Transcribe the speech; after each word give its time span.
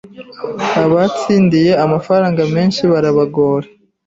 abatsindiye 0.85 1.71
amafaranga 1.85 2.41
menshi 2.55 2.81
barabagora 2.91 3.67